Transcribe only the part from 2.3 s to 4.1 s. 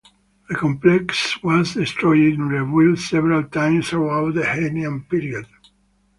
in rebuilt several times